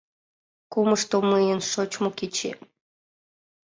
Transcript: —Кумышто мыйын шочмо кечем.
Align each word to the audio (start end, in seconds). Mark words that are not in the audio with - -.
—Кумышто 0.71 1.17
мыйын 1.31 1.59
шочмо 1.71 2.09
кечем. 2.19 2.59